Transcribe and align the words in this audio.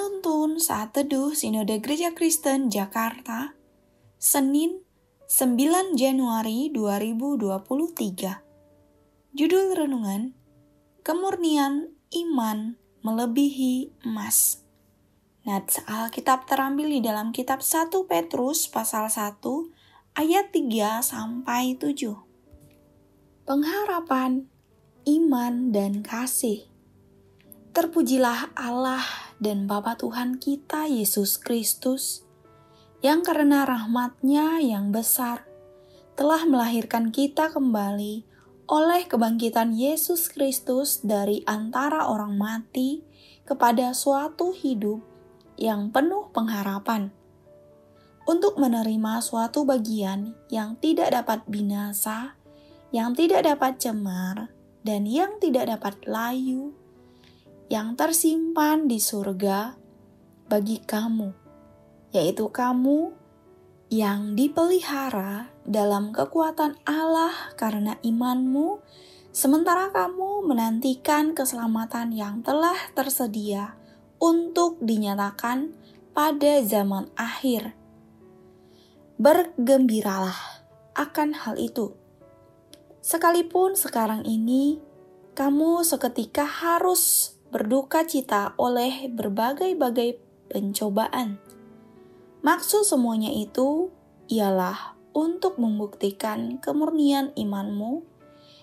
Penuntun 0.00 0.56
Saat 0.56 0.96
Teduh 0.96 1.36
Sinode 1.36 1.76
Gereja 1.76 2.16
Kristen 2.16 2.72
Jakarta 2.72 3.52
Senin 4.16 4.80
9 5.28 5.92
Januari 5.92 6.72
2023 6.72 9.36
Judul 9.36 9.76
Renungan 9.76 10.32
Kemurnian 11.04 11.92
Iman 12.16 12.80
Melebihi 13.04 13.92
Emas. 14.08 14.64
Nats 15.44 15.84
Alkitab 15.84 16.48
terambil 16.48 16.96
di 16.96 17.04
dalam 17.04 17.36
kitab 17.36 17.60
1 17.60 17.92
Petrus 18.08 18.72
pasal 18.72 19.12
1 19.12 19.36
ayat 20.16 20.48
3 20.48 21.04
sampai 21.04 21.76
7 21.76 23.44
Pengharapan, 23.44 24.48
iman, 25.04 25.76
dan 25.76 26.00
kasih. 26.00 26.64
Terpujilah 27.76 28.56
Allah 28.56 29.04
dan 29.40 29.64
Bapa 29.64 29.96
Tuhan 29.96 30.36
kita 30.36 30.86
Yesus 30.86 31.40
Kristus, 31.40 32.22
yang 33.00 33.24
karena 33.24 33.64
rahmatnya 33.64 34.60
yang 34.60 34.92
besar 34.92 35.48
telah 36.14 36.44
melahirkan 36.44 37.08
kita 37.08 37.48
kembali 37.48 38.28
oleh 38.68 39.02
kebangkitan 39.08 39.72
Yesus 39.72 40.28
Kristus 40.28 41.00
dari 41.00 41.42
antara 41.48 42.06
orang 42.06 42.36
mati 42.36 43.02
kepada 43.48 43.96
suatu 43.96 44.52
hidup 44.52 45.00
yang 45.58 45.90
penuh 45.90 46.28
pengharapan, 46.30 47.10
untuk 48.28 48.60
menerima 48.60 49.24
suatu 49.24 49.66
bagian 49.66 50.36
yang 50.52 50.78
tidak 50.78 51.10
dapat 51.10 51.42
binasa, 51.50 52.38
yang 52.94 53.16
tidak 53.16 53.48
dapat 53.48 53.80
cemar, 53.80 54.52
dan 54.86 55.08
yang 55.08 55.40
tidak 55.42 55.66
dapat 55.66 55.98
layu, 56.06 56.76
yang 57.70 57.94
tersimpan 57.94 58.90
di 58.90 58.98
surga 58.98 59.78
bagi 60.50 60.82
kamu, 60.82 61.30
yaitu 62.10 62.50
kamu 62.50 63.14
yang 63.94 64.34
dipelihara 64.34 65.54
dalam 65.62 66.10
kekuatan 66.10 66.74
Allah 66.82 67.30
karena 67.54 67.94
imanmu, 68.02 68.82
sementara 69.30 69.94
kamu 69.94 70.50
menantikan 70.50 71.30
keselamatan 71.30 72.10
yang 72.10 72.42
telah 72.42 72.74
tersedia 72.98 73.78
untuk 74.18 74.82
dinyatakan 74.82 75.70
pada 76.10 76.66
zaman 76.66 77.06
akhir. 77.14 77.70
Bergembiralah 79.14 80.66
akan 80.98 81.38
hal 81.38 81.54
itu. 81.54 81.94
Sekalipun 82.98 83.78
sekarang 83.78 84.26
ini 84.26 84.82
kamu 85.38 85.86
seketika 85.86 86.42
harus 86.42 87.32
berduka 87.50 88.06
cita 88.06 88.54
oleh 88.56 89.10
berbagai-bagai 89.10 90.22
pencobaan. 90.50 91.42
Maksud 92.40 92.86
semuanya 92.86 93.28
itu 93.28 93.90
ialah 94.30 94.96
untuk 95.12 95.58
membuktikan 95.58 96.62
kemurnian 96.62 97.34
imanmu 97.34 98.06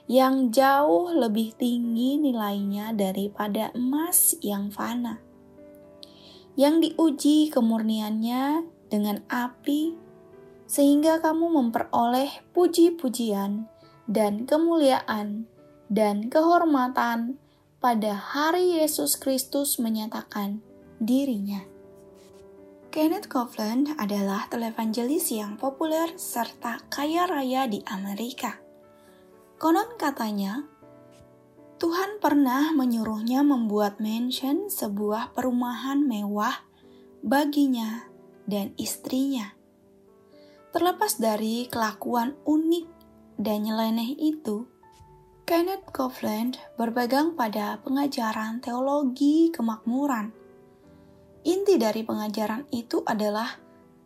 yang 0.08 0.56
jauh 0.56 1.12
lebih 1.12 1.52
tinggi 1.60 2.16
nilainya 2.16 2.96
daripada 2.96 3.76
emas 3.76 4.40
yang 4.40 4.72
fana. 4.72 5.20
Yang 6.56 6.90
diuji 6.90 7.52
kemurniannya 7.52 8.66
dengan 8.88 9.22
api, 9.28 9.94
sehingga 10.66 11.20
kamu 11.20 11.52
memperoleh 11.59 12.31
puji-pujian 12.56 13.68
dan 14.08 14.47
kemuliaan 14.47 15.46
dan 15.92 16.31
kehormatan 16.31 17.40
pada 17.78 18.18
hari 18.18 18.82
Yesus 18.82 19.22
Kristus 19.22 19.78
menyatakan 19.78 20.66
dirinya. 20.98 21.62
Kenneth 22.90 23.30
Copeland 23.30 23.94
adalah 24.02 24.50
televangelis 24.50 25.30
yang 25.30 25.62
populer 25.62 26.18
serta 26.18 26.82
kaya 26.90 27.30
raya 27.30 27.70
di 27.70 27.86
Amerika. 27.86 28.58
Konon 29.62 29.94
katanya, 30.02 30.66
Tuhan 31.78 32.18
pernah 32.18 32.74
menyuruhnya 32.74 33.46
membuat 33.46 34.02
mansion 34.02 34.74
sebuah 34.74 35.38
perumahan 35.38 36.02
mewah 36.02 36.66
baginya 37.22 38.09
dan 38.50 38.74
istrinya. 38.82 39.54
Terlepas 40.74 41.22
dari 41.22 41.70
kelakuan 41.70 42.34
unik 42.42 42.86
dan 43.38 43.70
nyeleneh 43.70 44.18
itu, 44.18 44.66
Kenneth 45.47 45.96
Copeland 45.96 46.59
berpegang 46.75 47.31
pada 47.31 47.80
pengajaran 47.80 48.59
teologi 48.59 49.47
kemakmuran. 49.56 50.35
Inti 51.47 51.80
dari 51.80 52.03
pengajaran 52.03 52.68
itu 52.75 53.00
adalah 53.08 53.56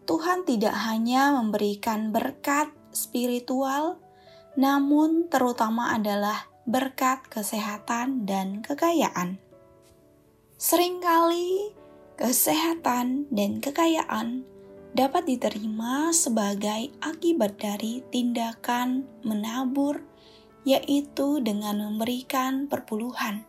Tuhan 0.06 0.46
tidak 0.46 0.78
hanya 0.85 1.34
memberikan 1.34 2.13
berkat 2.13 2.69
spiritual, 2.94 3.97
namun 4.53 5.34
terutama 5.34 5.97
adalah 5.97 6.46
berkat 6.69 7.25
kesehatan 7.25 8.29
dan 8.29 8.62
kekayaan. 8.62 9.41
Seringkali 10.62 11.73
kesehatan 12.22 13.34
dan 13.34 13.58
kekayaan 13.58 14.46
dapat 14.94 15.25
diterima 15.25 16.13
sebagai 16.13 16.94
akibat 17.02 17.58
dari 17.58 18.06
tindakan 18.13 19.09
menabur 19.25 20.10
yaitu 20.63 21.41
dengan 21.41 21.81
memberikan 21.81 22.69
perpuluhan. 22.69 23.45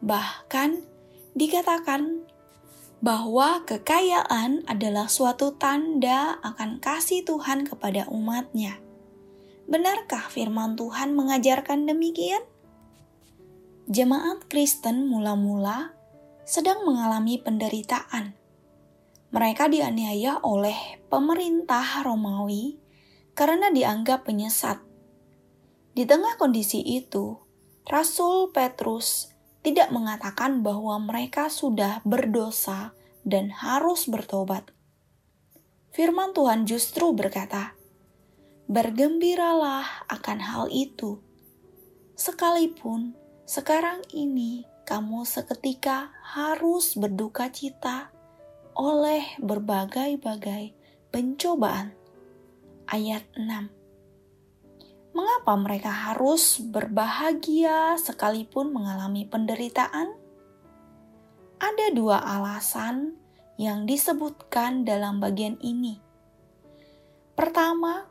Bahkan 0.00 0.80
dikatakan 1.36 2.24
bahwa 2.98 3.62
kekayaan 3.62 4.66
adalah 4.66 5.06
suatu 5.06 5.54
tanda 5.54 6.42
akan 6.42 6.82
kasih 6.82 7.22
Tuhan 7.22 7.68
kepada 7.68 8.10
umatnya. 8.10 8.82
Benarkah 9.68 10.26
firman 10.32 10.74
Tuhan 10.74 11.12
mengajarkan 11.14 11.86
demikian? 11.86 12.42
Jemaat 13.88 14.48
Kristen 14.48 15.06
mula-mula 15.06 15.92
sedang 16.48 16.88
mengalami 16.88 17.36
penderitaan. 17.36 18.32
Mereka 19.28 19.68
dianiaya 19.68 20.40
oleh 20.40 20.96
pemerintah 21.12 22.00
Romawi 22.00 22.80
karena 23.36 23.68
dianggap 23.68 24.24
penyesat 24.24 24.87
di 25.98 26.06
tengah 26.06 26.38
kondisi 26.38 26.78
itu, 26.78 27.34
Rasul 27.82 28.54
Petrus 28.54 29.34
tidak 29.66 29.90
mengatakan 29.90 30.62
bahwa 30.62 30.94
mereka 31.02 31.50
sudah 31.50 32.06
berdosa 32.06 32.94
dan 33.26 33.50
harus 33.50 34.06
bertobat. 34.06 34.70
Firman 35.90 36.30
Tuhan 36.38 36.70
justru 36.70 37.10
berkata, 37.10 37.74
"Bergembiralah 38.70 40.06
akan 40.06 40.38
hal 40.38 40.64
itu, 40.70 41.18
sekalipun 42.14 43.18
sekarang 43.42 43.98
ini 44.14 44.70
kamu 44.86 45.26
seketika 45.26 46.14
harus 46.22 46.94
berduka 46.94 47.50
cita 47.50 48.14
oleh 48.78 49.34
berbagai-bagai 49.42 50.78
pencobaan." 51.10 51.90
Ayat 52.86 53.26
6 53.34 53.77
Mengapa 55.16 55.56
mereka 55.56 55.88
harus 55.90 56.60
berbahagia 56.60 57.96
sekalipun 57.96 58.72
mengalami 58.72 59.24
penderitaan? 59.24 60.12
Ada 61.58 61.90
dua 61.96 62.20
alasan 62.22 63.18
yang 63.58 63.88
disebutkan 63.88 64.86
dalam 64.86 65.18
bagian 65.18 65.58
ini. 65.64 65.98
Pertama, 67.34 68.06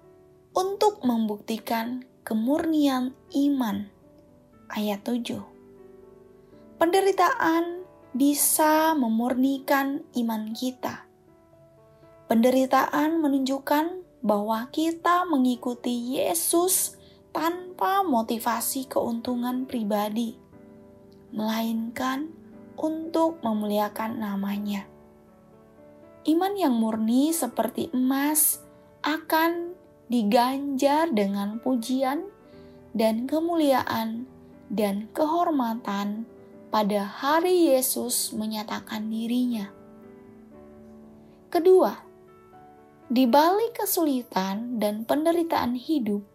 untuk 0.58 1.06
membuktikan 1.06 2.04
kemurnian 2.26 3.14
iman. 3.38 3.88
Ayat 4.68 5.06
7. 5.06 5.40
Penderitaan 6.82 7.88
bisa 8.12 8.98
memurnikan 8.98 10.04
iman 10.18 10.52
kita. 10.52 11.06
Penderitaan 12.28 13.24
menunjukkan 13.24 14.07
bahwa 14.28 14.68
kita 14.76 15.24
mengikuti 15.24 16.20
Yesus 16.20 17.00
tanpa 17.32 18.04
motivasi 18.04 18.92
keuntungan 18.92 19.64
pribadi, 19.64 20.36
melainkan 21.32 22.28
untuk 22.76 23.40
memuliakan 23.40 24.20
namanya. 24.20 24.84
Iman 26.28 26.60
yang 26.60 26.76
murni 26.76 27.32
seperti 27.32 27.88
emas 27.96 28.60
akan 29.00 29.72
diganjar 30.12 31.08
dengan 31.08 31.64
pujian 31.64 32.28
dan 32.92 33.32
kemuliaan 33.32 34.28
dan 34.68 35.08
kehormatan 35.16 36.28
pada 36.68 37.08
hari 37.08 37.72
Yesus 37.72 38.36
menyatakan 38.36 39.08
dirinya. 39.08 39.72
Kedua, 41.48 42.07
di 43.08 43.24
balik 43.24 43.80
kesulitan 43.80 44.84
dan 44.84 45.08
penderitaan 45.08 45.80
hidup, 45.80 46.28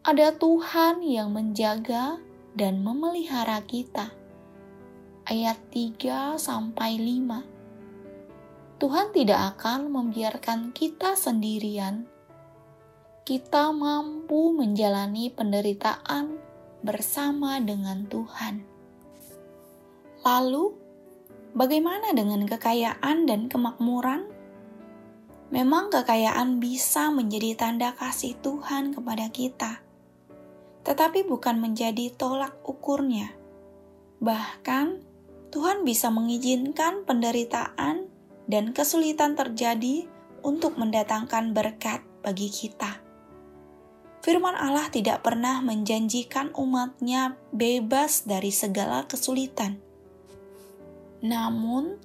ada 0.00 0.32
Tuhan 0.32 1.04
yang 1.04 1.36
menjaga 1.36 2.16
dan 2.56 2.80
memelihara 2.80 3.60
kita. 3.68 4.08
Ayat 5.28 5.60
3 5.68 6.40
sampai 6.40 6.96
5. 6.96 8.80
Tuhan 8.80 9.12
tidak 9.12 9.60
akan 9.60 9.92
membiarkan 9.92 10.72
kita 10.72 11.20
sendirian. 11.20 12.08
Kita 13.28 13.68
mampu 13.68 14.56
menjalani 14.56 15.28
penderitaan 15.36 16.40
bersama 16.80 17.60
dengan 17.60 18.08
Tuhan. 18.08 18.64
Lalu, 20.24 20.64
bagaimana 21.52 22.16
dengan 22.16 22.48
kekayaan 22.48 23.28
dan 23.28 23.52
kemakmuran? 23.52 24.33
Memang, 25.54 25.86
kekayaan 25.94 26.58
bisa 26.58 27.14
menjadi 27.14 27.54
tanda 27.54 27.94
kasih 27.94 28.34
Tuhan 28.42 28.90
kepada 28.90 29.30
kita, 29.30 29.78
tetapi 30.82 31.22
bukan 31.22 31.62
menjadi 31.62 32.10
tolak 32.18 32.58
ukurnya. 32.66 33.30
Bahkan, 34.18 34.86
Tuhan 35.54 35.86
bisa 35.86 36.10
mengizinkan 36.10 37.06
penderitaan 37.06 38.10
dan 38.50 38.74
kesulitan 38.74 39.38
terjadi 39.38 40.10
untuk 40.42 40.74
mendatangkan 40.74 41.54
berkat 41.54 42.02
bagi 42.26 42.50
kita 42.50 43.04
firman 44.24 44.56
Allah 44.56 44.88
tidak 44.88 45.20
pernah 45.20 45.60
menjanjikan 45.60 46.56
umatnya 46.56 47.36
bebas 47.52 48.24
dari 48.24 48.48
segala 48.48 49.04
kesulitan. 49.04 49.76
Namun, 51.20 52.00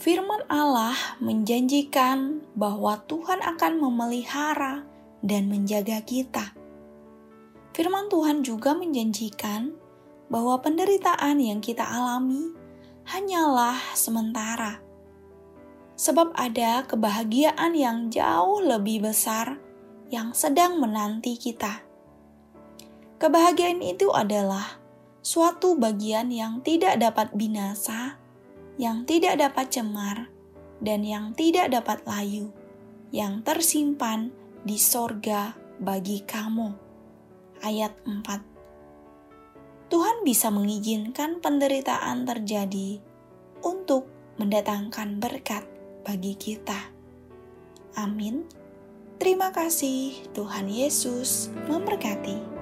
firman 0.00 0.40
Allah 0.48 0.96
menjanjikan 1.20 2.40
bahwa 2.56 3.04
Tuhan 3.04 3.44
akan 3.44 3.84
memelihara 3.84 4.88
dan 5.20 5.52
menjaga 5.52 6.00
kita. 6.00 6.56
Firman 7.76 8.08
Tuhan 8.08 8.40
juga 8.40 8.72
menjanjikan 8.72 9.76
bahwa 10.32 10.56
penderitaan 10.64 11.36
yang 11.36 11.60
kita 11.60 11.84
alami 11.84 12.48
hanyalah 13.12 13.76
sementara, 13.92 14.80
sebab 16.00 16.32
ada 16.32 16.80
kebahagiaan 16.88 17.76
yang 17.76 18.08
jauh 18.08 18.64
lebih 18.64 19.04
besar 19.04 19.60
yang 20.08 20.32
sedang 20.32 20.80
menanti 20.80 21.36
kita. 21.36 21.84
Kebahagiaan 23.20 23.84
itu 23.84 24.08
adalah 24.16 24.80
suatu 25.20 25.76
bagian 25.76 26.32
yang 26.32 26.64
tidak 26.64 26.96
dapat 26.96 27.36
binasa, 27.36 28.16
yang 28.80 29.04
tidak 29.04 29.36
dapat 29.36 29.68
cemar, 29.68 30.32
dan 30.80 31.04
yang 31.04 31.36
tidak 31.36 31.68
dapat 31.68 32.00
layu, 32.08 32.48
yang 33.12 33.44
tersimpan 33.44 34.32
di 34.64 34.80
sorga 34.80 35.52
bagi 35.76 36.24
kamu. 36.24 36.72
Ayat 37.60 37.92
4 38.08 39.92
Tuhan 39.92 40.24
bisa 40.24 40.48
mengizinkan 40.48 41.44
penderitaan 41.44 42.24
terjadi 42.24 43.04
untuk 43.60 44.08
mendatangkan 44.40 45.20
berkat 45.20 45.68
bagi 46.00 46.32
kita. 46.40 46.88
Amin. 48.00 48.48
Terima 49.20 49.52
kasih, 49.52 50.16
Tuhan 50.32 50.72
Yesus 50.72 51.52
memberkati. 51.68 52.59